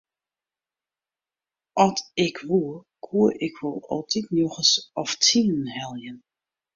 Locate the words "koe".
3.05-3.29